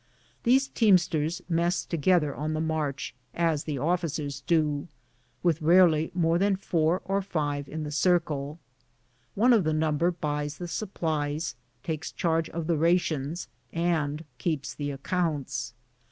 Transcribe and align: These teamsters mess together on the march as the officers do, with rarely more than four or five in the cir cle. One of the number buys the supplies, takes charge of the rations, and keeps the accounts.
These 0.41 0.67
teamsters 0.69 1.43
mess 1.47 1.85
together 1.85 2.35
on 2.35 2.53
the 2.55 2.59
march 2.59 3.13
as 3.35 3.65
the 3.65 3.77
officers 3.77 4.41
do, 4.47 4.87
with 5.43 5.61
rarely 5.61 6.09
more 6.15 6.39
than 6.39 6.55
four 6.55 7.03
or 7.05 7.21
five 7.21 7.69
in 7.69 7.83
the 7.83 7.91
cir 7.91 8.19
cle. 8.19 8.57
One 9.35 9.53
of 9.53 9.63
the 9.63 9.73
number 9.73 10.09
buys 10.09 10.57
the 10.57 10.67
supplies, 10.67 11.53
takes 11.83 12.11
charge 12.11 12.49
of 12.49 12.65
the 12.65 12.77
rations, 12.79 13.47
and 13.71 14.25
keeps 14.39 14.73
the 14.73 14.89
accounts. 14.89 15.75